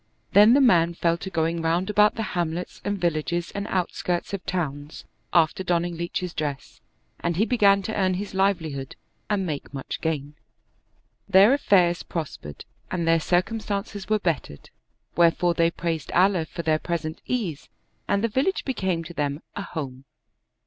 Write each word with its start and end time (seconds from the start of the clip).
Then 0.31 0.53
the 0.55 0.61
man 0.61 0.95
fell 0.95 1.15
to 1.19 1.29
going 1.29 1.61
round 1.61 1.87
about 1.87 2.13
46 2.13 2.15
The 2.15 2.21
Weaver 2.23 2.49
Who 2.49 2.53
Became 2.55 2.57
a 2.57 2.57
Leach 2.57 2.65
the 2.73 2.81
hamlets 2.81 2.81
and 2.85 3.01
villages 3.01 3.51
and 3.51 3.67
outskirts 3.67 4.33
of 4.33 4.45
towns, 4.47 5.05
after 5.31 5.63
don 5.63 5.81
ning 5.83 5.95
leach's 5.95 6.33
dress; 6.33 6.81
and 7.19 7.37
he 7.37 7.45
began 7.45 7.83
to 7.83 7.95
earn 7.95 8.15
his 8.15 8.33
livelihood 8.33 8.95
and 9.29 9.45
make 9.45 9.71
much 9.71 10.01
gain. 10.01 10.33
Their 11.29 11.53
affairs 11.53 12.01
prospered 12.01 12.65
and 12.89 13.07
their 13.07 13.19
cir 13.19 13.43
cumstances 13.43 14.09
were 14.09 14.17
bettered; 14.17 14.71
wherefore 15.15 15.53
they 15.53 15.69
praised 15.69 16.11
Allah 16.13 16.45
for 16.45 16.63
their 16.63 16.79
present 16.79 17.21
ease 17.27 17.69
and 18.07 18.23
the 18.23 18.27
village 18.27 18.65
became 18.65 19.03
to 19.03 19.13
them 19.13 19.43
a 19.55 19.61
home. 19.61 20.05